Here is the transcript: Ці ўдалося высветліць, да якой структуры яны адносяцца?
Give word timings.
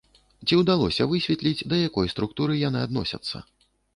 Ці 0.45 0.53
ўдалося 0.61 1.05
высветліць, 1.11 1.65
да 1.73 1.79
якой 1.89 2.11
структуры 2.15 2.57
яны 2.67 2.79
адносяцца? 2.87 3.45